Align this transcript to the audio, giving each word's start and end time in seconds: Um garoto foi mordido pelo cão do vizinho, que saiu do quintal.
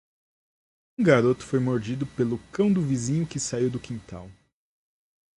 Um 0.97 1.03
garoto 1.03 1.43
foi 1.43 1.59
mordido 1.59 2.07
pelo 2.07 2.39
cão 2.51 2.73
do 2.73 2.81
vizinho, 2.81 3.27
que 3.27 3.39
saiu 3.39 3.69
do 3.69 3.79
quintal. 3.79 4.31